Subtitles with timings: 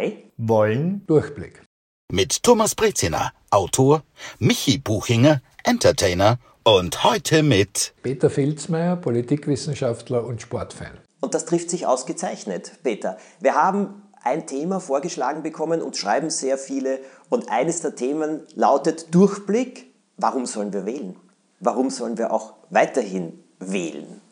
[0.00, 1.62] bei Wollen Durchblick.
[2.10, 4.02] Mit Thomas Breziner, Autor,
[4.38, 10.92] Michi Buchinger, Entertainer und heute mit Peter Filzmeier, Politikwissenschaftler und Sportfan.
[11.20, 13.18] Und das trifft sich ausgezeichnet, Peter.
[13.40, 17.00] Wir haben ein Thema vorgeschlagen bekommen und schreiben sehr viele.
[17.28, 19.92] Und eines der Themen lautet Durchblick.
[20.16, 21.16] Warum sollen wir wählen?
[21.60, 24.22] Warum sollen wir auch weiterhin wählen?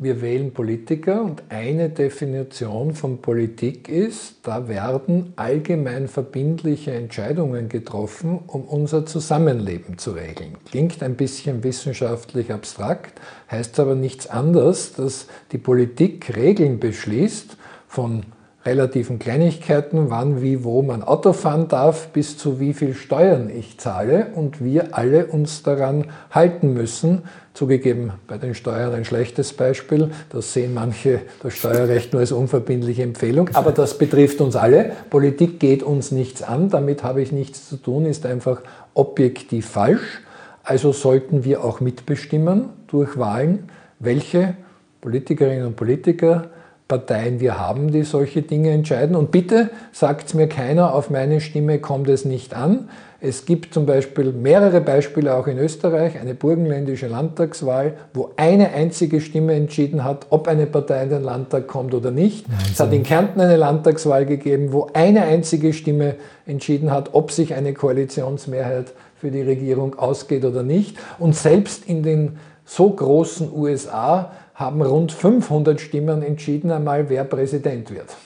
[0.00, 8.38] Wir wählen Politiker und eine Definition von Politik ist, da werden allgemein verbindliche Entscheidungen getroffen,
[8.46, 10.56] um unser Zusammenleben zu regeln.
[10.70, 13.20] Klingt ein bisschen wissenschaftlich abstrakt,
[13.50, 17.56] heißt aber nichts anderes, dass die Politik Regeln beschließt
[17.88, 18.22] von
[18.68, 23.78] relativen Kleinigkeiten, wann, wie, wo man Auto fahren darf, bis zu wie viel Steuern ich
[23.78, 27.22] zahle und wir alle uns daran halten müssen.
[27.54, 33.02] Zugegeben bei den Steuern ein schlechtes Beispiel, das sehen manche das Steuerrecht nur als unverbindliche
[33.02, 34.92] Empfehlung, aber das betrifft uns alle.
[35.10, 38.60] Politik geht uns nichts an, damit habe ich nichts zu tun, ist einfach
[38.94, 40.20] objektiv falsch.
[40.62, 44.54] Also sollten wir auch mitbestimmen durch Wahlen, welche
[45.00, 46.50] Politikerinnen und Politiker
[46.88, 49.14] Parteien wir haben, die solche Dinge entscheiden.
[49.14, 52.88] Und bitte sagt mir keiner, auf meine Stimme kommt es nicht an.
[53.20, 59.20] Es gibt zum Beispiel mehrere Beispiele auch in Österreich, eine burgenländische Landtagswahl, wo eine einzige
[59.20, 62.48] Stimme entschieden hat, ob eine Partei in den Landtag kommt oder nicht.
[62.48, 62.72] Wahnsinn.
[62.72, 66.14] Es hat in Kärnten eine Landtagswahl gegeben, wo eine einzige Stimme
[66.46, 70.96] entschieden hat, ob sich eine Koalitionsmehrheit für die Regierung ausgeht oder nicht.
[71.18, 77.90] Und selbst in den so großen USA haben rund 500 Stimmen entschieden einmal, wer Präsident
[77.92, 78.16] wird.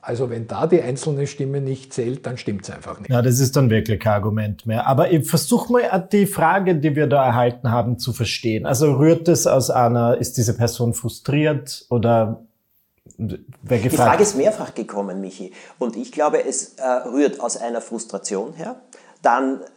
[0.00, 3.10] Also wenn da die einzelne Stimme nicht zählt, dann stimmt es einfach nicht.
[3.10, 4.86] Ja, das ist dann wirklich kein Argument mehr.
[4.86, 8.66] Aber ich versuche mal die Frage, die wir da erhalten haben, zu verstehen.
[8.66, 12.44] Also rührt es aus einer, ist diese Person frustriert oder
[13.18, 13.92] wer gefragt?
[13.92, 15.52] Die Frage ist mehrfach gekommen, Michi.
[15.78, 18.76] Und ich glaube, es äh, rührt aus einer Frustration her.
[19.22, 19.73] Dann äh,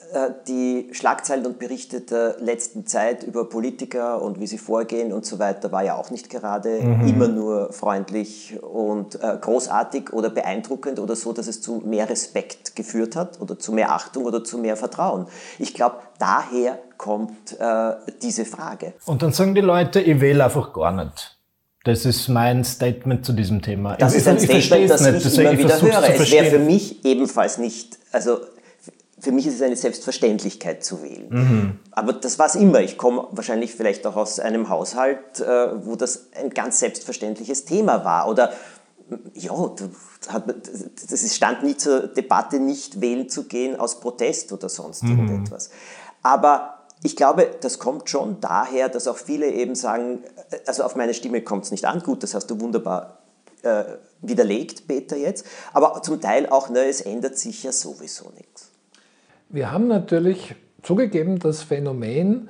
[0.48, 5.40] die Schlagzeilen und Berichte der letzten Zeit über Politiker und wie sie vorgehen und so
[5.40, 7.08] weiter war ja auch nicht gerade mhm.
[7.08, 12.76] immer nur freundlich und äh, großartig oder beeindruckend oder so, dass es zu mehr Respekt
[12.76, 15.28] geführt hat oder zu mehr Achtung oder zu mehr Vertrauen.
[15.60, 18.94] Ich glaube, daher kommt äh, diese Frage.
[19.06, 21.38] Und dann sagen die Leute, ich wähle einfach gar nicht.
[21.84, 23.96] Das ist mein Statement zu diesem Thema.
[23.96, 26.04] Das ich, ist ein Statement, das nicht, ich immer wieder höre.
[26.10, 28.40] Es wäre für mich ebenfalls nicht, also
[29.20, 31.28] für mich ist es eine Selbstverständlichkeit zu wählen.
[31.30, 31.80] Mhm.
[31.92, 32.82] Aber das war es immer.
[32.82, 38.06] Ich komme wahrscheinlich vielleicht auch aus einem Haushalt, äh, wo das ein ganz selbstverständliches Thema
[38.06, 38.28] war.
[38.28, 38.54] Oder
[39.34, 39.54] ja,
[41.10, 45.12] das stand nie zur Debatte, nicht wählen zu gehen aus Protest oder sonst mhm.
[45.12, 45.72] irgendetwas.
[46.22, 50.24] Aber ich glaube, das kommt schon daher, dass auch viele eben sagen,
[50.66, 52.02] also auf meine Stimme kommt es nicht an.
[52.02, 53.20] Gut, das hast du wunderbar
[53.64, 53.84] äh,
[54.22, 55.46] widerlegt, Peter, jetzt.
[55.74, 58.67] Aber zum Teil auch, ne, es ändert sich ja sowieso nichts.
[59.50, 62.50] Wir haben natürlich zugegeben das Phänomen,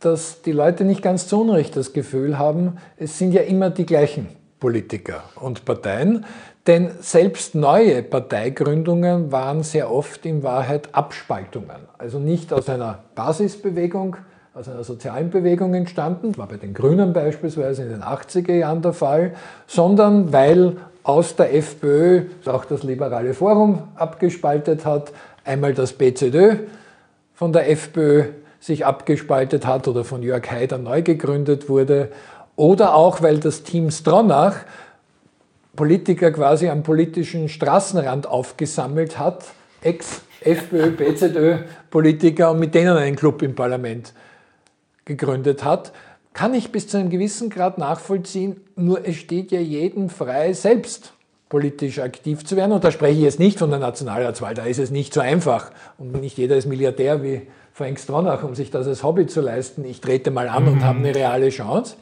[0.00, 3.84] dass die Leute nicht ganz zu Unrecht das Gefühl haben, es sind ja immer die
[3.84, 6.24] gleichen Politiker und Parteien,
[6.66, 11.82] denn selbst neue Parteigründungen waren sehr oft in Wahrheit Abspaltungen.
[11.98, 14.16] Also nicht aus einer Basisbewegung,
[14.54, 18.94] aus einer sozialen Bewegung entstanden, war bei den Grünen beispielsweise in den 80er Jahren der
[18.94, 19.34] Fall,
[19.66, 25.12] sondern weil aus der FPÖ auch das Liberale Forum abgespaltet hat,
[25.48, 26.56] einmal das BZÖ
[27.34, 28.24] von der FPÖ
[28.60, 32.10] sich abgespaltet hat oder von Jörg Haider neu gegründet wurde,
[32.56, 34.56] oder auch weil das Team Stronach
[35.76, 39.44] Politiker quasi am politischen Straßenrand aufgesammelt hat,
[39.82, 44.12] Ex-FPÖ, BZÖ-Politiker und mit denen einen Club im Parlament
[45.04, 45.92] gegründet hat,
[46.32, 51.12] kann ich bis zu einem gewissen Grad nachvollziehen, nur es steht ja jedem frei, selbst
[51.48, 52.72] politisch aktiv zu werden.
[52.72, 55.70] Und da spreche ich jetzt nicht von der Nationalratswahl, da ist es nicht so einfach.
[55.96, 57.42] Und nicht jeder ist Milliardär wie
[57.72, 59.84] Frank Stronach, um sich das als Hobby zu leisten.
[59.84, 60.72] Ich trete mal an mhm.
[60.72, 61.96] und habe eine reale Chance.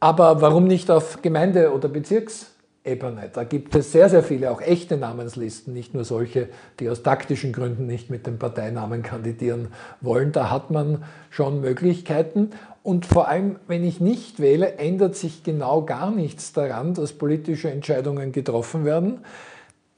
[0.00, 3.30] Aber warum nicht auf Gemeinde- oder Bezirksebene?
[3.32, 6.48] Da gibt es sehr, sehr viele, auch echte Namenslisten, nicht nur solche,
[6.80, 9.68] die aus taktischen Gründen nicht mit dem Parteinamen kandidieren
[10.00, 10.32] wollen.
[10.32, 12.50] Da hat man schon Möglichkeiten.
[12.82, 17.70] Und vor allem, wenn ich nicht wähle, ändert sich genau gar nichts daran, dass politische
[17.70, 19.20] Entscheidungen getroffen werden.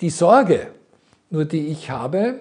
[0.01, 0.67] Die Sorge,
[1.31, 2.41] nur die ich habe,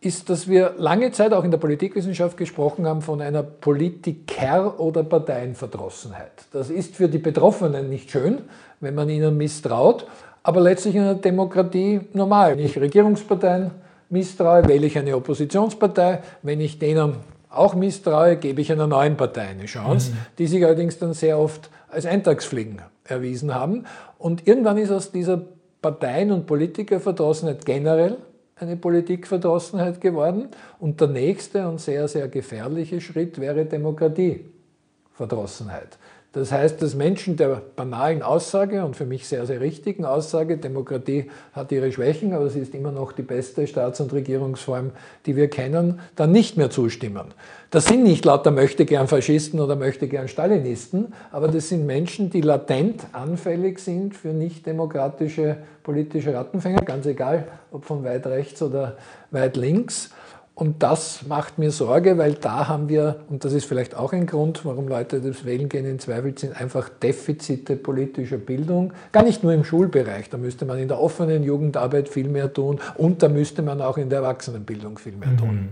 [0.00, 5.02] ist, dass wir lange Zeit auch in der Politikwissenschaft gesprochen haben von einer Politiker- oder
[5.02, 6.32] Parteienverdrossenheit.
[6.52, 8.42] Das ist für die Betroffenen nicht schön,
[8.80, 10.06] wenn man ihnen misstraut,
[10.42, 12.56] aber letztlich in einer Demokratie normal.
[12.56, 13.72] Wenn ich Regierungsparteien
[14.08, 16.20] misstraue, wähle ich eine Oppositionspartei.
[16.42, 17.16] Wenn ich denen
[17.50, 20.16] auch misstraue, gebe ich einer neuen Partei eine Chance, mhm.
[20.38, 23.84] die sich allerdings dann sehr oft als Eintagsfliegen erwiesen haben.
[24.18, 25.42] Und irgendwann ist aus dieser
[25.80, 28.18] Parteien- und Politikerverdrossenheit generell
[28.56, 30.48] eine Politikverdrossenheit geworden.
[30.78, 35.98] Und der nächste und sehr, sehr gefährliche Schritt wäre Demokratieverdrossenheit.
[36.38, 41.32] Das heißt, dass Menschen der banalen Aussage und für mich sehr, sehr richtigen Aussage, Demokratie
[41.52, 44.92] hat ihre Schwächen, aber sie ist immer noch die beste Staats- und Regierungsform,
[45.26, 47.34] die wir kennen, dann nicht mehr zustimmen.
[47.70, 52.30] Das sind nicht lauter möchte gern Faschisten oder möchte gern Stalinisten, aber das sind Menschen,
[52.30, 58.62] die latent anfällig sind für nicht demokratische politische Rattenfänger, ganz egal, ob von weit rechts
[58.62, 58.96] oder
[59.32, 60.10] weit links.
[60.58, 64.26] Und das macht mir Sorge, weil da haben wir, und das ist vielleicht auch ein
[64.26, 68.92] Grund, warum Leute das Wählen gehen in Zweifel sind, einfach Defizite politischer Bildung.
[69.12, 72.80] Gar nicht nur im Schulbereich, da müsste man in der offenen Jugendarbeit viel mehr tun
[72.96, 75.54] und da müsste man auch in der Erwachsenenbildung viel mehr tun.
[75.54, 75.68] Mhm.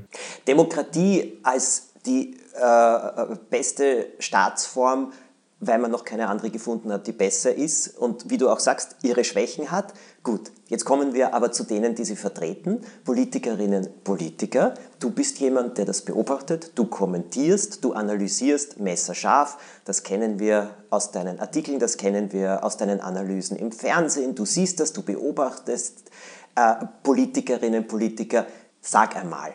[0.47, 5.11] Demokratie als die äh, beste Staatsform
[5.59, 8.97] weil man noch keine andere gefunden hat, die besser ist und wie du auch sagst,
[9.03, 9.94] ihre Schwächen hat.
[10.23, 14.74] Gut, jetzt kommen wir aber zu denen, die sie vertreten, Politikerinnen, Politiker.
[14.98, 19.58] Du bist jemand, der das beobachtet, du kommentierst, du analysierst messerscharf.
[19.84, 24.34] Das kennen wir aus deinen Artikeln, das kennen wir aus deinen Analysen im Fernsehen.
[24.34, 26.10] Du siehst das, du beobachtest
[26.54, 28.46] äh, Politikerinnen, Politiker.
[28.80, 29.54] Sag einmal,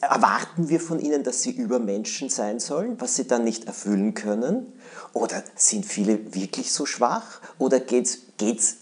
[0.00, 4.72] erwarten wir von ihnen, dass sie Übermenschen sein sollen, was sie dann nicht erfüllen können?
[5.12, 7.40] Oder sind viele wirklich so schwach?
[7.58, 8.76] Oder geht es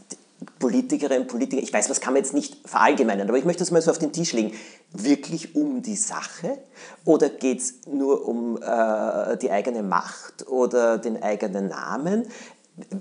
[0.59, 3.71] Politikerinnen und Politiker, ich weiß, das kann man jetzt nicht verallgemeinern, aber ich möchte es
[3.71, 4.53] mal so auf den Tisch legen,
[4.93, 6.59] wirklich um die Sache?
[7.05, 12.27] Oder geht es nur um äh, die eigene Macht oder den eigenen Namen?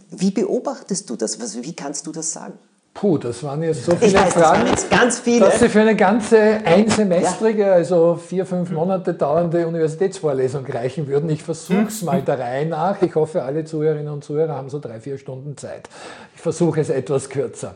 [0.10, 1.38] Wie beobachtest du das?
[1.62, 2.57] Wie kannst du das sagen?
[3.00, 4.62] Puh, das waren jetzt so viele weiß, Fragen.
[4.62, 5.42] Das jetzt ganz viele.
[5.42, 7.74] Dass Sie für eine ganze einsemestrige, ja.
[7.74, 11.30] also vier, fünf Monate dauernde Universitätsvorlesung reichen würden.
[11.30, 13.00] Ich versuche es mal der Reihe nach.
[13.04, 15.88] Ich hoffe, alle Zuhörerinnen und Zuhörer haben so drei, vier Stunden Zeit.
[16.34, 17.76] Ich versuche es etwas kürzer.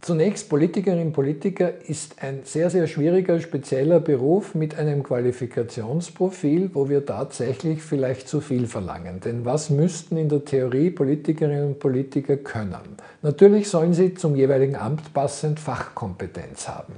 [0.00, 7.04] Zunächst, Politikerin, Politiker ist ein sehr, sehr schwieriger, spezieller Beruf mit einem Qualifikationsprofil, wo wir
[7.04, 9.18] tatsächlich vielleicht zu viel verlangen.
[9.18, 12.96] Denn was müssten in der Theorie Politikerinnen und Politiker können?
[13.22, 16.94] Natürlich sollen sie zum jeweiligen Amt passend Fachkompetenz haben.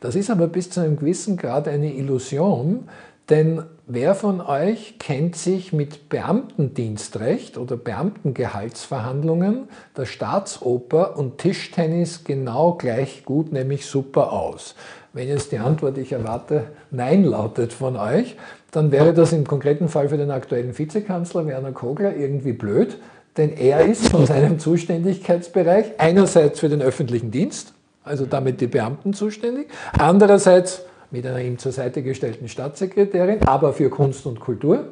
[0.00, 2.88] Das ist aber bis zu einem gewissen Grad eine Illusion,
[3.28, 12.74] denn wer von euch kennt sich mit Beamtendienstrecht oder Beamtengehaltsverhandlungen der Staatsoper und Tischtennis genau
[12.74, 14.74] gleich gut, nämlich super aus?
[15.12, 18.36] Wenn jetzt die Antwort, ich erwarte, Nein lautet von euch,
[18.70, 22.96] dann wäre das im konkreten Fall für den aktuellen Vizekanzler Werner Kogler irgendwie blöd,
[23.36, 29.12] denn er ist von seinem Zuständigkeitsbereich einerseits für den öffentlichen Dienst, also damit die Beamten
[29.12, 29.68] zuständig,
[29.98, 34.86] andererseits mit einer ihm zur Seite gestellten Staatssekretärin, aber für Kunst und Kultur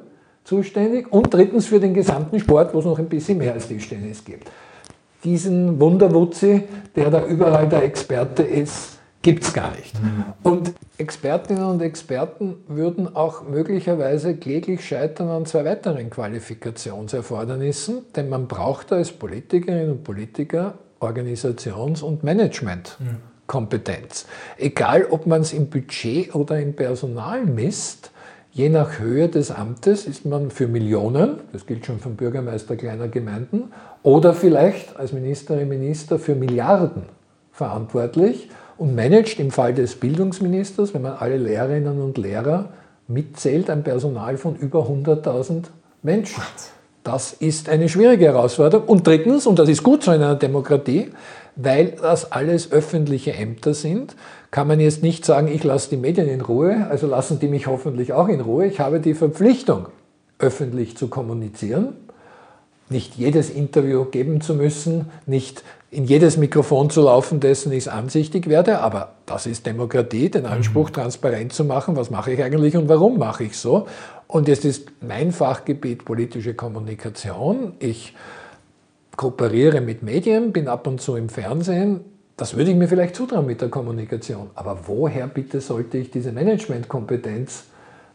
[0.44, 4.24] zuständig und drittens für den gesamten Sport, wo es noch ein bisschen mehr als Tischtennis
[4.24, 4.50] gibt.
[5.24, 6.64] Diesen Wunderwutzi,
[6.96, 9.94] der da überall der Experte ist, gibt es gar nicht.
[10.42, 18.48] Und Expertinnen und Experten würden auch möglicherweise kläglich scheitern an zwei weiteren Qualifikationserfordernissen, denn man
[18.48, 22.96] braucht als Politikerinnen und Politiker Organisations- und Management.
[22.98, 23.29] Mhm.
[23.50, 24.26] Kompetenz.
[24.58, 28.12] Egal, ob man es im Budget oder im Personal misst,
[28.52, 33.08] je nach Höhe des Amtes ist man für Millionen, das gilt schon vom Bürgermeister kleiner
[33.08, 33.72] Gemeinden,
[34.04, 37.02] oder vielleicht als Ministerin, Minister für Milliarden
[37.50, 42.68] verantwortlich und managt im Fall des Bildungsministers, wenn man alle Lehrerinnen und Lehrer
[43.08, 45.64] mitzählt, ein Personal von über 100.000
[46.04, 46.40] Menschen.
[47.02, 48.86] Das ist eine schwierige Herausforderung.
[48.86, 51.10] Und drittens, und das ist gut so in einer Demokratie,
[51.56, 54.16] weil das alles öffentliche Ämter sind,
[54.50, 57.66] kann man jetzt nicht sagen, ich lasse die Medien in Ruhe, also lassen die mich
[57.66, 58.66] hoffentlich auch in Ruhe.
[58.66, 59.86] Ich habe die Verpflichtung,
[60.38, 61.94] öffentlich zu kommunizieren,
[62.88, 68.48] nicht jedes Interview geben zu müssen, nicht in jedes Mikrofon zu laufen, dessen ich ansichtig
[68.48, 70.94] werde, aber das ist Demokratie, den Anspruch mhm.
[70.94, 73.86] transparent zu machen, was mache ich eigentlich und warum mache ich so.
[74.26, 77.72] Und jetzt ist mein Fachgebiet politische Kommunikation.
[77.80, 78.14] Ich
[79.16, 82.00] kooperiere mit Medien, bin ab und zu im Fernsehen.
[82.36, 84.50] Das würde ich mir vielleicht zutrauen mit der Kommunikation.
[84.54, 87.64] Aber woher bitte sollte ich diese Managementkompetenz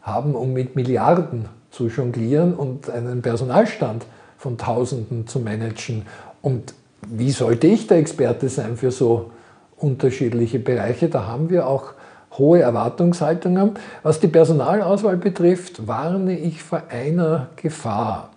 [0.02, 4.04] haben, um mit Milliarden zu jonglieren und einen Personalstand
[4.36, 6.06] von Tausenden zu managen?
[6.42, 6.74] Und
[7.08, 9.30] wie sollte ich der Experte sein für so
[9.76, 11.08] unterschiedliche Bereiche?
[11.08, 11.92] Da haben wir auch
[12.32, 13.74] hohe Erwartungshaltungen.
[14.02, 18.30] Was die Personalauswahl betrifft, warne ich vor einer Gefahr.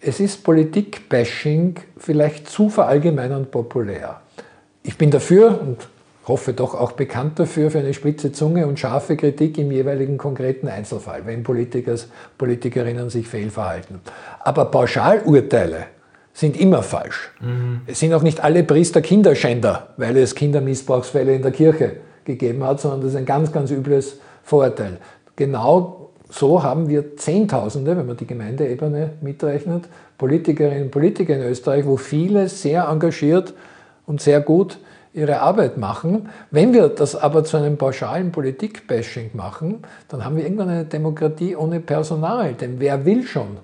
[0.00, 4.20] Es ist Politik-Bashing vielleicht zu verallgemeinernd populär.
[4.84, 5.88] Ich bin dafür und
[6.28, 10.68] hoffe doch auch bekannt dafür, für eine spitze Zunge und scharfe Kritik im jeweiligen konkreten
[10.68, 14.00] Einzelfall, wenn Politikers, Politikerinnen sich fehlverhalten.
[14.40, 15.86] Aber Pauschalurteile
[16.32, 17.32] sind immer falsch.
[17.40, 17.80] Mhm.
[17.86, 22.80] Es sind auch nicht alle Priester Kinderschänder, weil es Kindermissbrauchsfälle in der Kirche gegeben hat,
[22.80, 24.98] sondern das ist ein ganz, ganz übles Vorurteil.
[25.34, 29.84] Genau so haben wir Zehntausende, wenn man die Gemeindeebene mitrechnet,
[30.18, 33.54] Politikerinnen und Politiker in Österreich, wo viele sehr engagiert
[34.06, 34.78] und sehr gut
[35.14, 36.28] ihre Arbeit machen.
[36.50, 41.56] Wenn wir das aber zu einem pauschalen Politikbashing machen, dann haben wir irgendwann eine Demokratie
[41.56, 42.54] ohne Personal.
[42.54, 43.58] Denn wer will schon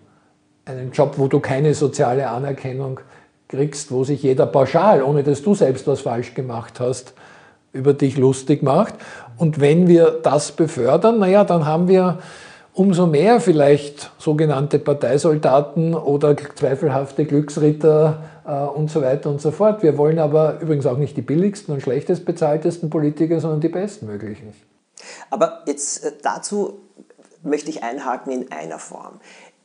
[0.65, 3.01] einen Job, wo du keine soziale Anerkennung
[3.49, 7.15] kriegst, wo sich jeder pauschal, ohne dass du selbst was falsch gemacht hast,
[7.73, 8.95] über dich lustig macht.
[9.37, 12.19] Und wenn wir das befördern, naja, dann haben wir
[12.75, 19.83] umso mehr vielleicht sogenannte Parteisoldaten oder zweifelhafte Glücksritter äh, und so weiter und so fort.
[19.83, 24.53] Wir wollen aber übrigens auch nicht die billigsten und schlechtest bezahltesten Politiker, sondern die bestmöglichen.
[25.31, 26.81] Aber jetzt äh, dazu
[27.45, 29.21] möchte ich einhaken in einer Form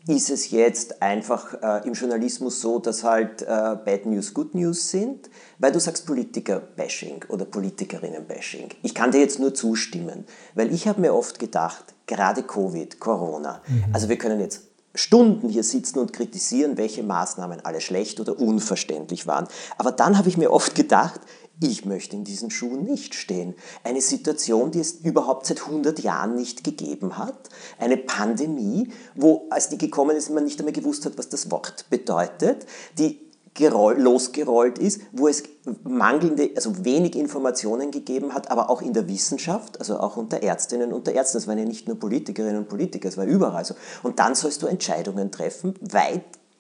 [0.09, 4.89] ist es jetzt einfach äh, im Journalismus so, dass halt äh, Bad News Good News
[4.89, 5.29] sind?
[5.59, 8.69] Weil du sagst Politiker-Bashing oder Politikerinnen-Bashing.
[8.81, 10.25] Ich kann dir jetzt nur zustimmen,
[10.55, 13.83] weil ich habe mir oft gedacht, gerade Covid, Corona, mhm.
[13.93, 14.63] also wir können jetzt
[14.95, 19.47] Stunden hier sitzen und kritisieren, welche Maßnahmen alle schlecht oder unverständlich waren.
[19.77, 21.21] Aber dann habe ich mir oft gedacht,
[21.61, 23.53] ich möchte in diesen Schuhen nicht stehen.
[23.83, 27.49] Eine Situation, die es überhaupt seit 100 Jahren nicht gegeben hat.
[27.77, 31.89] Eine Pandemie, wo, als die gekommen ist, man nicht einmal gewusst hat, was das Wort
[31.89, 32.65] bedeutet,
[32.97, 33.19] die
[33.57, 35.43] losgerollt ist, wo es
[35.83, 40.93] mangelnde, also wenig Informationen gegeben hat, aber auch in der Wissenschaft, also auch unter Ärztinnen
[40.93, 41.37] und Ärzten.
[41.37, 43.75] Das waren ja nicht nur Politikerinnen und Politiker, es war überall so.
[44.03, 45.73] Und dann sollst du Entscheidungen treffen,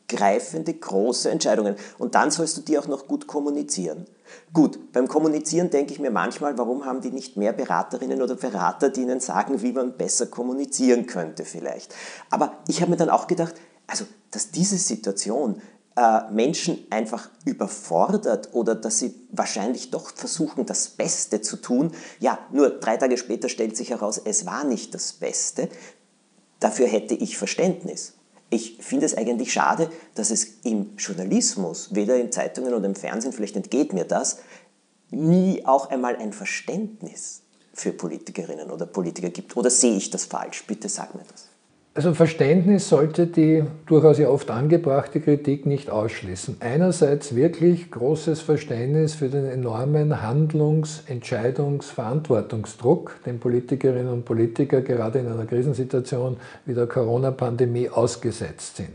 [0.09, 1.75] weitgreifende, große Entscheidungen.
[1.97, 4.05] Und dann sollst du die auch noch gut kommunizieren.
[4.53, 8.89] Gut, beim Kommunizieren denke ich mir manchmal, warum haben die nicht mehr Beraterinnen oder Berater,
[8.89, 11.93] die ihnen sagen, wie man besser kommunizieren könnte vielleicht.
[12.29, 13.55] Aber ich habe mir dann auch gedacht,
[13.87, 15.61] also, dass diese Situation
[15.95, 21.91] äh, Menschen einfach überfordert oder dass sie wahrscheinlich doch versuchen, das Beste zu tun.
[22.19, 25.69] Ja, nur drei Tage später stellt sich heraus, es war nicht das Beste.
[26.59, 28.18] Dafür hätte ich Verständnis.
[28.49, 33.31] Ich finde es eigentlich schade, dass es im Journalismus, weder in Zeitungen oder im Fernsehen,
[33.31, 34.39] vielleicht entgeht mir das,
[35.11, 37.41] nie auch einmal ein Verständnis
[37.73, 39.55] für Politikerinnen oder Politiker gibt.
[39.55, 40.65] Oder sehe ich das falsch?
[40.65, 41.47] Bitte sag mir das.
[41.95, 46.57] Also Verständnis sollte die durchaus ja oft angebrachte Kritik nicht ausschließen.
[46.59, 55.19] Einerseits wirklich großes Verständnis für den enormen Handlungs-, Entscheidungs-, Verantwortungsdruck, den Politikerinnen und Politiker gerade
[55.19, 58.91] in einer Krisensituation wie der Corona-Pandemie ausgesetzt sind.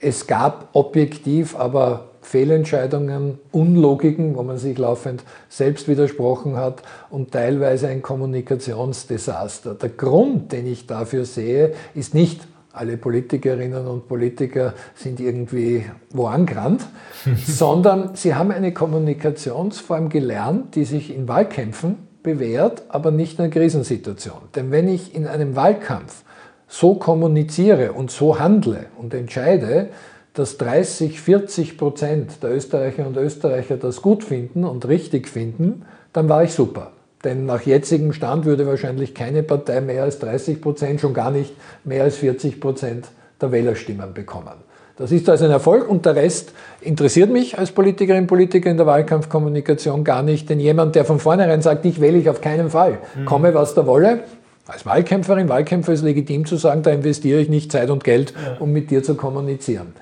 [0.00, 7.88] Es gab objektiv aber Fehlentscheidungen, Unlogiken, wo man sich laufend selbst widersprochen hat und teilweise
[7.88, 9.74] ein Kommunikationsdesaster.
[9.74, 16.26] Der Grund, den ich dafür sehe, ist nicht, alle Politikerinnen und Politiker sind irgendwie wo
[16.26, 16.86] angerannt,
[17.46, 23.54] sondern sie haben eine Kommunikationsform gelernt, die sich in Wahlkämpfen bewährt, aber nicht in einer
[23.54, 24.42] Krisensituation.
[24.54, 26.24] Denn wenn ich in einem Wahlkampf
[26.66, 29.88] so kommuniziere und so handle und entscheide,
[30.34, 36.28] dass 30, 40 Prozent der Österreicher und Österreicher das gut finden und richtig finden, dann
[36.28, 36.92] war ich super.
[37.24, 41.52] Denn nach jetzigem Stand würde wahrscheinlich keine Partei mehr als 30 Prozent, schon gar nicht
[41.84, 43.08] mehr als 40 Prozent
[43.40, 44.54] der Wählerstimmen bekommen.
[44.96, 48.86] Das ist also ein Erfolg und der Rest interessiert mich als Politikerin, Politiker in der
[48.86, 50.50] Wahlkampfkommunikation gar nicht.
[50.50, 53.24] Denn jemand, der von vornherein sagt, ich wähle ich auf keinen Fall, mhm.
[53.24, 54.24] komme was da wolle,
[54.66, 58.70] als Wahlkämpferin, Wahlkämpfer ist legitim zu sagen, da investiere ich nicht Zeit und Geld, um
[58.70, 59.94] mit dir zu kommunizieren.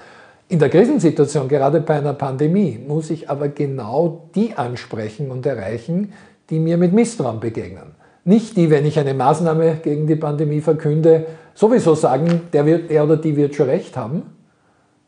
[0.48, 6.12] In der Krisensituation, gerade bei einer Pandemie, muss ich aber genau die ansprechen und erreichen,
[6.50, 7.96] die mir mit Misstrauen begegnen.
[8.24, 13.02] Nicht die, wenn ich eine Maßnahme gegen die Pandemie verkünde, sowieso sagen, der, wird, der
[13.02, 14.22] oder die wird schon recht haben,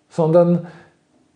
[0.09, 0.67] sondern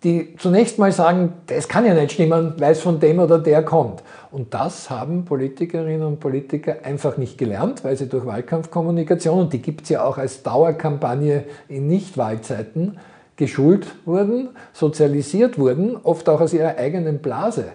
[0.02, 3.64] die zunächst mal sagen, das kann ja nicht stimmen, weil es von dem oder der
[3.64, 4.02] kommt.
[4.32, 9.62] Und das haben Politikerinnen und Politiker einfach nicht gelernt, weil sie durch Wahlkampfkommunikation, und die
[9.62, 12.98] gibt es ja auch als Dauerkampagne in Nichtwahlzeiten,
[13.36, 17.66] geschult wurden, sozialisiert wurden, oft auch aus ihrer eigenen Blase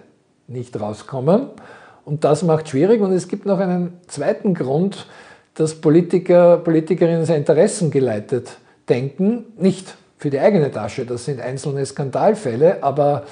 [0.47, 1.47] nicht rauskommen.
[2.05, 3.01] Und das macht schwierig.
[3.01, 5.07] Und es gibt noch einen zweiten Grund,
[5.55, 12.81] dass Politiker, Politikerinnen sehr interessengeleitet denken, nicht für die eigene Tasche, das sind einzelne Skandalfälle,
[12.81, 13.23] aber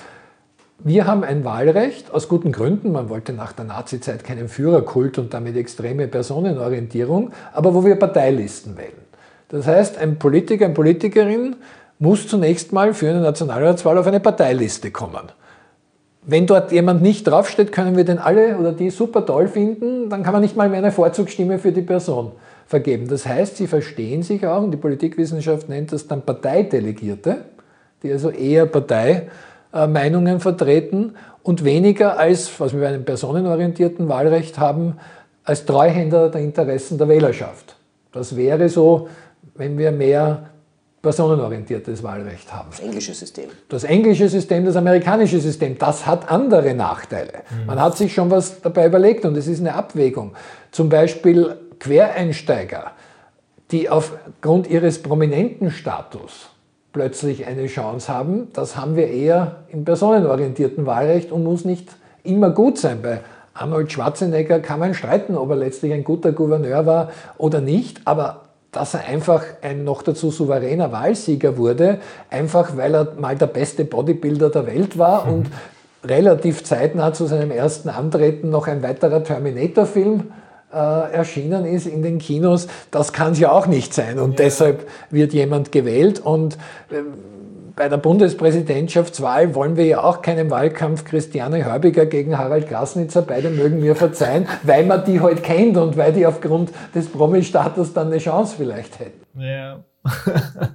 [0.79, 2.91] wir haben ein Wahlrecht aus guten Gründen.
[2.91, 8.77] Man wollte nach der Nazizeit keinen Führerkult und damit extreme Personenorientierung, aber wo wir Parteilisten
[8.77, 9.05] wählen.
[9.47, 11.55] Das heißt, ein Politiker, eine Politikerin
[11.99, 15.31] muss zunächst mal für eine Nationalratswahl auf eine Parteiliste kommen.
[16.27, 20.23] Wenn dort jemand nicht draufsteht, können wir den alle oder die super toll finden, dann
[20.23, 22.31] kann man nicht mal mehr eine Vorzugsstimme für die Person
[22.65, 23.07] vergeben.
[23.07, 27.45] Das heißt, sie verstehen sich auch, und die Politikwissenschaft nennt das dann Parteidelegierte,
[28.01, 34.97] die also eher Parteimeinungen vertreten und weniger als, was wir bei einem personenorientierten Wahlrecht haben,
[35.43, 37.75] als Treuhänder der Interessen der Wählerschaft.
[38.11, 39.09] Das wäre so,
[39.53, 40.49] wenn wir mehr
[41.05, 42.69] personenorientiertes Wahlrecht haben.
[42.71, 43.45] Das englische System.
[43.69, 47.43] Das englische System, das amerikanische System, das hat andere Nachteile.
[47.51, 47.67] Mhm.
[47.67, 50.33] Man hat sich schon was dabei überlegt und es ist eine Abwägung.
[50.71, 52.91] Zum Beispiel Quereinsteiger,
[53.69, 56.49] die aufgrund ihres prominenten Status
[56.91, 61.87] plötzlich eine Chance haben, das haben wir eher im personenorientierten Wahlrecht und muss nicht
[62.23, 63.03] immer gut sein.
[63.03, 63.19] Bei
[63.53, 68.44] Arnold Schwarzenegger kann man streiten, ob er letztlich ein guter Gouverneur war oder nicht, aber
[68.75, 73.85] dass er einfach ein noch dazu souveräner Wahlsieger wurde, einfach weil er mal der beste
[73.85, 75.33] Bodybuilder der Welt war mhm.
[75.33, 75.47] und
[76.03, 80.31] relativ zeitnah zu seinem ersten Antreten noch ein weiterer Terminator-Film
[80.73, 82.67] äh, erschienen ist in den Kinos.
[82.91, 84.45] Das kann es ja auch nicht sein und ja.
[84.45, 86.55] deshalb wird jemand gewählt und
[86.91, 86.97] äh,
[87.75, 93.49] bei der Bundespräsidentschaftswahl wollen wir ja auch keinen Wahlkampf Christiane Hörbiger gegen Harald Grasnitzer, beide
[93.49, 98.07] mögen mir verzeihen, weil man die halt kennt und weil die aufgrund des Promi-Status dann
[98.07, 99.41] eine Chance vielleicht hätten.
[99.41, 99.83] Ja.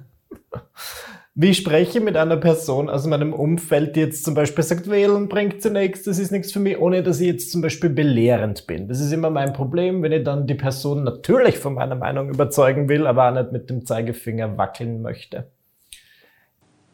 [1.33, 5.29] Wie spreche ich mit einer Person aus meinem Umfeld, die jetzt zum Beispiel sagt, wählen
[5.29, 8.89] bringt zunächst, das ist nichts für mich, ohne dass ich jetzt zum Beispiel belehrend bin.
[8.89, 12.89] Das ist immer mein Problem, wenn ich dann die Person natürlich von meiner Meinung überzeugen
[12.89, 15.47] will, aber auch nicht mit dem Zeigefinger wackeln möchte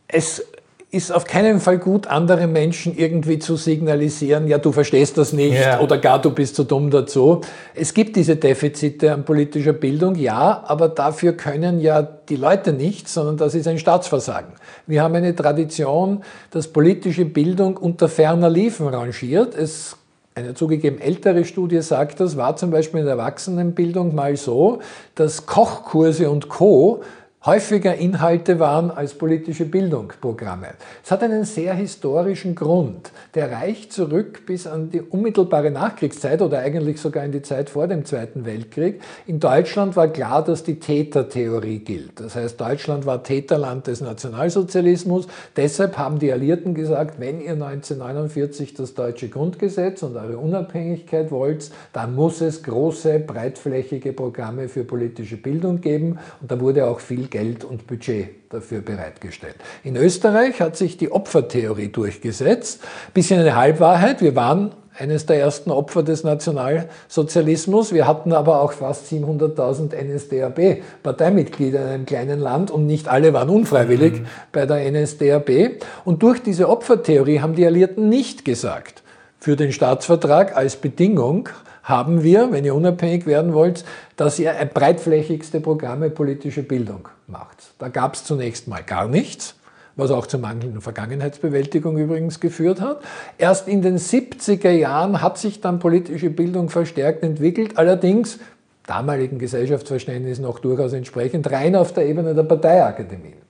[0.07, 0.45] es
[0.89, 5.59] ist auf keinen Fall gut, andere Menschen irgendwie zu signalisieren, ja, du verstehst das nicht
[5.59, 5.81] ja.
[5.81, 7.41] oder gar du bist zu dumm dazu.
[7.75, 13.09] Es gibt diese Defizite an politischer Bildung, ja, aber dafür können ja die Leute nicht,
[13.09, 14.53] sondern das ist ein Staatsversagen.
[14.85, 19.55] Wir haben eine Tradition, dass politische Bildung unter ferner Liefen rangiert.
[19.55, 19.97] Es
[20.35, 24.79] eine zugegeben ältere Studie sagt das, war zum Beispiel in der Erwachsenenbildung mal so,
[25.15, 27.01] dass Kochkurse und Co
[27.47, 30.67] häufiger Inhalte waren als politische Bildungsprogramme.
[31.01, 33.11] Es hat einen sehr historischen Grund.
[33.35, 37.87] Der reicht zurück bis an die unmittelbare Nachkriegszeit oder eigentlich sogar in die Zeit vor
[37.87, 39.01] dem Zweiten Weltkrieg.
[39.27, 42.19] In Deutschland war klar, dass die Tätertheorie gilt.
[42.19, 45.27] Das heißt, Deutschland war Täterland des Nationalsozialismus.
[45.55, 51.71] Deshalb haben die Alliierten gesagt, wenn ihr 1949 das deutsche Grundgesetz und eure Unabhängigkeit wollt,
[51.93, 56.19] dann muss es große, breitflächige Programme für politische Bildung geben.
[56.41, 59.53] Und da wurde auch viel Geld Geld und Budget dafür bereitgestellt.
[59.83, 62.81] In Österreich hat sich die Opfertheorie durchgesetzt.
[63.13, 64.23] Bisschen eine Halbwahrheit.
[64.23, 67.93] Wir waren eines der ersten Opfer des Nationalsozialismus.
[67.93, 73.49] Wir hatten aber auch fast 700.000 NSDAP-Parteimitglieder in einem kleinen Land und nicht alle waren
[73.49, 74.25] unfreiwillig mhm.
[74.51, 75.83] bei der NSDAP.
[76.05, 79.03] Und durch diese Opfertheorie haben die Alliierten nicht gesagt,
[79.39, 81.49] für den Staatsvertrag als Bedingung
[81.87, 83.85] haben wir, wenn ihr unabhängig werden wollt,
[84.17, 87.71] dass ihr breitflächigste Programme politische Bildung macht.
[87.79, 89.55] Da gab es zunächst mal gar nichts,
[89.95, 93.01] was auch zur mangelnden Vergangenheitsbewältigung übrigens geführt hat.
[93.37, 98.37] Erst in den 70er Jahren hat sich dann politische Bildung verstärkt entwickelt, allerdings
[98.85, 103.46] damaligen Gesellschaftsverständnis noch durchaus entsprechend rein auf der Ebene der Parteiakademien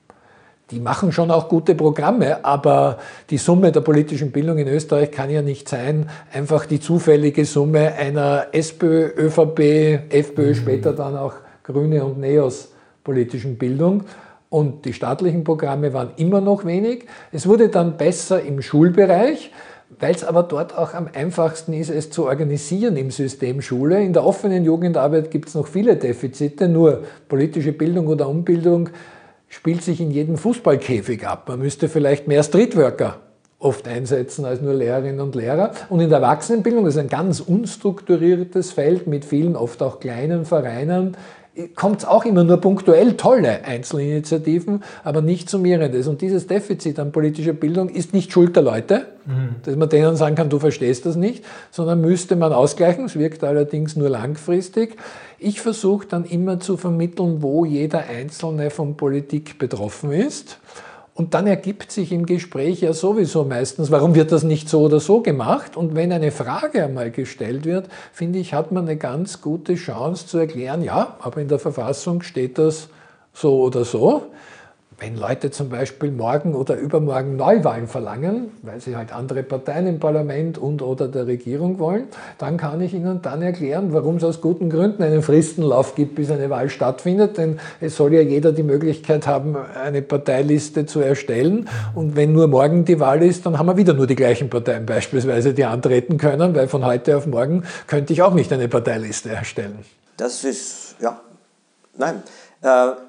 [0.70, 2.98] die machen schon auch gute Programme, aber
[3.30, 7.94] die Summe der politischen Bildung in Österreich kann ja nicht sein, einfach die zufällige Summe
[7.94, 10.54] einer SPÖ, ÖVP, FPÖ, mhm.
[10.54, 14.04] später dann auch Grüne und Neos politischen Bildung.
[14.50, 17.06] Und die staatlichen Programme waren immer noch wenig.
[17.32, 19.50] Es wurde dann besser im Schulbereich,
[19.98, 24.02] weil es aber dort auch am einfachsten ist, es zu organisieren im System Schule.
[24.02, 28.90] In der offenen Jugendarbeit gibt es noch viele Defizite, nur politische Bildung oder Umbildung
[29.48, 31.48] spielt sich in jedem Fußballkäfig ab.
[31.48, 33.18] Man müsste vielleicht mehr Streetworker
[33.58, 35.72] oft einsetzen als nur Lehrerinnen und Lehrer.
[35.88, 40.44] Und in der Erwachsenenbildung, das ist ein ganz unstrukturiertes Feld mit vielen, oft auch kleinen
[40.44, 41.16] Vereinen,
[41.74, 46.06] kommt es auch immer nur punktuell tolle Einzelinitiativen, aber nicht summierendes.
[46.06, 49.56] Und dieses Defizit an politischer Bildung ist nicht Schuld der Leute, mhm.
[49.64, 53.06] dass man denen sagen kann, du verstehst das nicht, sondern müsste man ausgleichen.
[53.06, 54.96] Es wirkt allerdings nur langfristig.
[55.40, 60.58] Ich versuche dann immer zu vermitteln, wo jeder Einzelne von Politik betroffen ist.
[61.14, 64.98] Und dann ergibt sich im Gespräch ja sowieso meistens, warum wird das nicht so oder
[64.98, 65.76] so gemacht?
[65.76, 70.26] Und wenn eine Frage einmal gestellt wird, finde ich, hat man eine ganz gute Chance
[70.26, 72.88] zu erklären, ja, aber in der Verfassung steht das
[73.32, 74.24] so oder so.
[75.00, 80.00] Wenn Leute zum Beispiel morgen oder übermorgen Neuwahlen verlangen, weil sie halt andere Parteien im
[80.00, 82.08] Parlament und oder der Regierung wollen,
[82.38, 86.32] dann kann ich ihnen dann erklären, warum es aus guten Gründen einen Fristenlauf gibt, bis
[86.32, 87.38] eine Wahl stattfindet.
[87.38, 91.68] Denn es soll ja jeder die Möglichkeit haben, eine Parteiliste zu erstellen.
[91.94, 94.84] Und wenn nur morgen die Wahl ist, dann haben wir wieder nur die gleichen Parteien
[94.84, 99.28] beispielsweise, die antreten können, weil von heute auf morgen könnte ich auch nicht eine Parteiliste
[99.28, 99.78] erstellen.
[100.16, 101.20] Das ist, ja,
[101.96, 102.20] nein.
[102.62, 103.07] Äh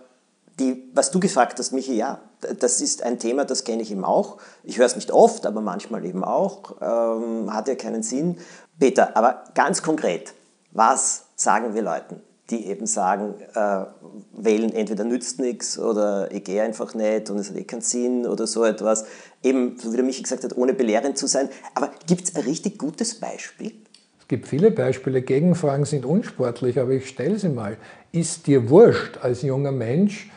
[0.60, 2.20] die, was du gefragt hast, Michi, ja,
[2.60, 4.38] das ist ein Thema, das kenne ich eben auch.
[4.64, 6.76] Ich höre es nicht oft, aber manchmal eben auch.
[6.82, 8.38] Ähm, hat ja keinen Sinn.
[8.80, 10.34] Peter, aber ganz konkret,
[10.72, 13.86] was sagen wir Leuten, die eben sagen, äh,
[14.32, 18.26] wählen entweder nützt nichts oder ich gehe einfach nicht und es hat eh keinen Sinn
[18.26, 19.06] oder so etwas.
[19.44, 21.50] Eben, so wie der Michi gesagt hat, ohne belehrend zu sein.
[21.76, 23.74] Aber gibt es ein richtig gutes Beispiel?
[24.20, 25.22] Es gibt viele Beispiele.
[25.22, 27.78] Gegenfragen sind unsportlich, aber ich stelle sie mal.
[28.12, 30.32] Ist dir wurscht als junger Mensch,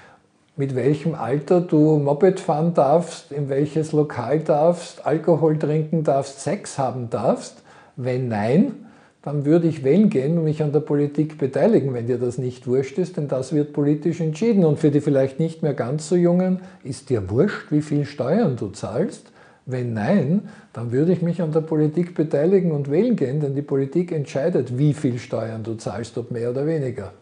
[0.57, 6.79] mit welchem Alter du Moped fahren darfst, in welches Lokal darfst, Alkohol trinken darfst, Sex
[6.79, 7.63] haben darfst?
[7.97, 8.75] Wenn nein,
[9.23, 12.67] dann würde ich wählen gehen und mich an der Politik beteiligen, wenn dir das nicht
[12.67, 14.65] wurscht ist, denn das wird politisch entschieden.
[14.65, 18.57] Und für die vielleicht nicht mehr ganz so Jungen ist dir wurscht, wie viel Steuern
[18.57, 19.31] du zahlst.
[19.65, 23.63] Wenn nein, dann würde ich mich an der Politik beteiligen und wählen gehen, denn die
[23.63, 27.13] Politik entscheidet, wie viel Steuern du zahlst, ob mehr oder weniger.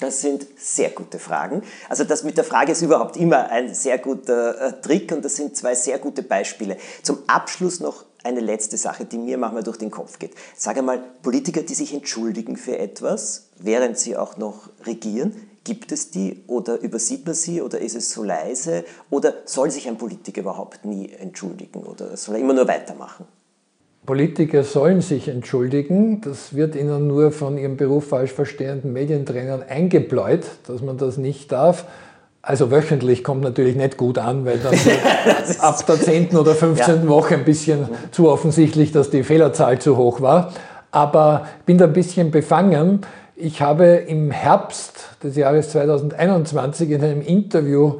[0.00, 1.62] Das sind sehr gute Fragen.
[1.88, 5.36] Also das mit der Frage ist überhaupt immer ein sehr guter äh, Trick und das
[5.36, 6.76] sind zwei sehr gute Beispiele.
[7.02, 10.32] Zum Abschluss noch eine letzte Sache, die mir manchmal durch den Kopf geht.
[10.56, 16.10] Sag einmal, Politiker, die sich entschuldigen für etwas, während sie auch noch regieren, gibt es
[16.10, 20.40] die oder übersieht man sie oder ist es so leise oder soll sich ein Politiker
[20.40, 23.26] überhaupt nie entschuldigen oder soll er immer nur weitermachen?
[24.06, 26.20] Politiker sollen sich entschuldigen.
[26.20, 31.52] Das wird ihnen nur von ihrem Beruf falsch verstehenden Medientrainern eingebläut, dass man das nicht
[31.52, 31.86] darf.
[32.42, 34.74] Also wöchentlich kommt natürlich nicht gut an, weil dann
[35.60, 36.36] ab der 10.
[36.36, 36.94] oder 15.
[36.94, 37.08] Ja.
[37.08, 40.52] Woche ein bisschen zu offensichtlich, dass die Fehlerzahl zu hoch war.
[40.90, 43.00] Aber ich bin da ein bisschen befangen.
[43.34, 47.94] Ich habe im Herbst des Jahres 2021 in einem Interview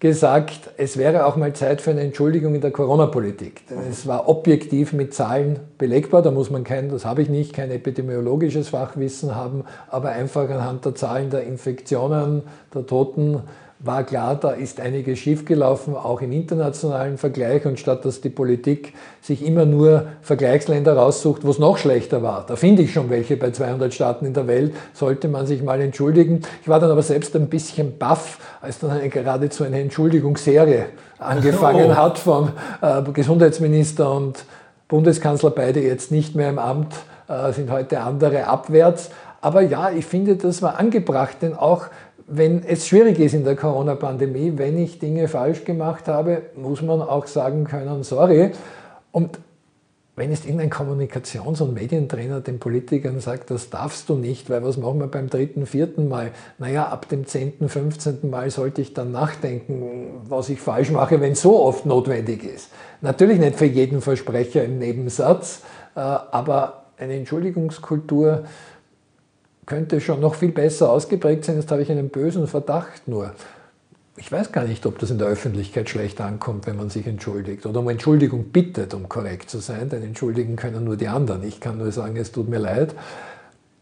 [0.00, 3.66] gesagt, es wäre auch mal Zeit für eine Entschuldigung in der Corona-Politik.
[3.68, 7.52] Denn es war objektiv mit Zahlen belegbar, da muss man kein, das habe ich nicht,
[7.52, 13.42] kein epidemiologisches Fachwissen haben, aber einfach anhand der Zahlen der Infektionen, der Toten,
[13.80, 17.64] war klar, da ist einiges schiefgelaufen, auch im internationalen Vergleich.
[17.64, 22.44] Und statt dass die Politik sich immer nur Vergleichsländer raussucht, wo es noch schlechter war,
[22.46, 25.80] da finde ich schon welche bei 200 Staaten in der Welt, sollte man sich mal
[25.80, 26.42] entschuldigen.
[26.62, 30.86] Ich war dann aber selbst ein bisschen baff, als dann eine, geradezu eine Entschuldigungsserie
[31.18, 31.96] angefangen oh.
[31.96, 34.44] hat vom äh, Gesundheitsminister und
[34.88, 36.94] Bundeskanzler, beide jetzt nicht mehr im Amt,
[37.28, 39.10] äh, sind heute andere abwärts.
[39.40, 41.86] Aber ja, ich finde, das war angebracht, denn auch
[42.28, 47.00] wenn es schwierig ist in der Corona-Pandemie, wenn ich Dinge falsch gemacht habe, muss man
[47.00, 48.50] auch sagen können, sorry.
[49.12, 49.38] Und
[50.14, 54.76] wenn jetzt irgendein Kommunikations- und Medientrainer den Politikern sagt, das darfst du nicht, weil was
[54.76, 56.32] machen wir beim dritten, vierten Mal?
[56.58, 61.32] Naja, ab dem zehnten, fünfzehnten Mal sollte ich dann nachdenken, was ich falsch mache, wenn
[61.32, 62.70] es so oft notwendig ist.
[63.00, 65.62] Natürlich nicht für jeden Versprecher im Nebensatz,
[65.94, 68.42] äh, aber eine Entschuldigungskultur
[69.68, 71.56] könnte schon noch viel besser ausgeprägt sein.
[71.56, 73.32] Jetzt habe ich einen bösen Verdacht nur.
[74.16, 77.66] Ich weiß gar nicht, ob das in der Öffentlichkeit schlecht ankommt, wenn man sich entschuldigt
[77.66, 81.44] oder um Entschuldigung bittet, um korrekt zu sein, denn entschuldigen können nur die anderen.
[81.44, 82.94] Ich kann nur sagen, es tut mir leid.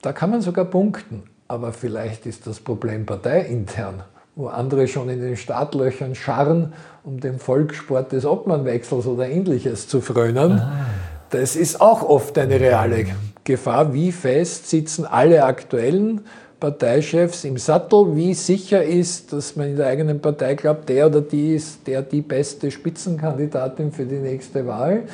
[0.03, 4.03] Da kann man sogar punkten, aber vielleicht ist das Problem parteiintern,
[4.35, 6.73] wo andere schon in den Startlöchern scharren,
[7.05, 10.59] um den Volkssport des Obmannwechsels oder ähnliches zu frönen.
[10.59, 10.87] Ah.
[11.31, 13.07] Das ist auch oft eine reale
[13.47, 16.21] Gefahr, wie fest sitzen alle aktuellen
[16.61, 21.21] Parteichefs im Sattel, wie sicher ist, dass man in der eigenen Partei glaubt, der oder
[21.21, 25.05] die ist der die beste Spitzenkandidatin für die nächste Wahl.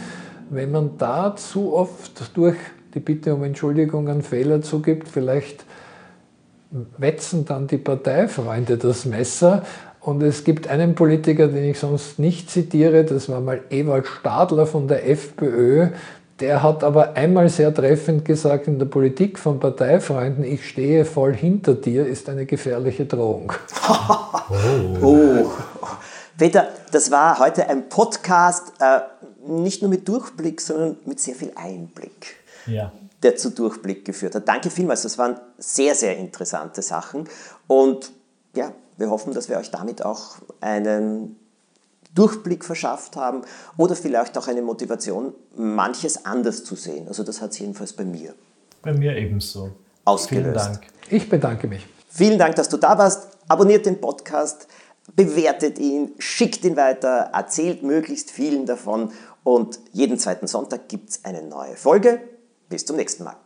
[0.51, 2.57] Wenn man da zu oft durch
[2.95, 5.65] die Bitte um Entschuldigung einen Fehler zugibt, vielleicht
[6.99, 9.63] wetzen dann die Parteifreunde das Messer.
[10.01, 14.67] Und es gibt einen Politiker, den ich sonst nicht zitiere, das war mal Ewald Stadler
[14.67, 15.89] von der FPÖ,
[16.43, 21.35] der hat aber einmal sehr treffend gesagt, in der Politik von Parteifreunden, ich stehe voll
[21.35, 23.53] hinter dir, ist eine gefährliche Drohung.
[25.01, 25.05] oh.
[25.05, 25.51] oh.
[26.37, 29.01] Peter, das war heute ein Podcast, äh,
[29.47, 32.37] nicht nur mit Durchblick, sondern mit sehr viel Einblick.
[32.67, 32.91] Ja.
[33.23, 34.49] Der zu Durchblick geführt hat.
[34.49, 37.29] Danke vielmals, das waren sehr, sehr interessante Sachen.
[37.69, 38.11] Und
[38.57, 41.37] ja, wir hoffen, dass wir euch damit auch einen
[42.15, 43.43] Durchblick verschafft haben
[43.77, 47.09] oder vielleicht auch eine Motivation, manches anders zu sehen.
[47.09, 48.35] Also das hat es jedenfalls bei mir.
[48.83, 49.71] Bei mir ebenso.
[50.05, 50.45] Ausgelöst.
[50.45, 50.87] Vielen Dank.
[51.09, 51.87] Ich bedanke mich.
[52.09, 53.29] Vielen Dank, dass du da warst.
[53.49, 54.67] Abonniert den Podcast,
[55.15, 59.13] bewertet ihn, schickt ihn weiter, erzählt möglichst vielen davon
[59.45, 62.21] und jeden zweiten Sonntag gibt es eine neue Folge.
[62.69, 63.37] Bis zum nächsten Mal.